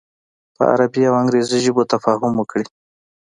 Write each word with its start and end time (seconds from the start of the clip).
په 0.55 0.63
عربي 0.71 1.01
او 1.09 1.15
انګریزي 1.21 1.57
ژبو 1.65 1.89
تفاهم 1.93 2.31
وکړي. 2.37 2.65